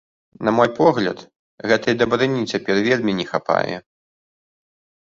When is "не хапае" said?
3.21-3.77